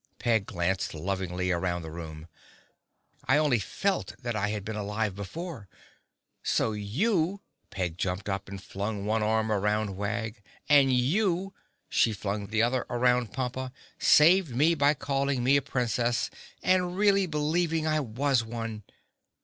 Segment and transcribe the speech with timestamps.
[0.17, 2.27] Peg glanced lovingly around the room.
[3.27, 5.69] "I only felt that I had been alive before.
[6.41, 11.53] So you!" Peg jumped up and flung one arm around Wag, "and you,"
[11.87, 16.31] she flung the other around Pompa, "saved me by calling me a Princess
[16.63, 18.81] and really believing I was one.